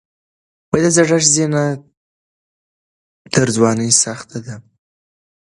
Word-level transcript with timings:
د 0.83 0.85
زړښت 0.95 1.29
زینه 1.35 1.63
تر 3.33 3.47
ځوانۍ 3.55 3.89
سخته 4.03 4.37
ده. 4.45 4.55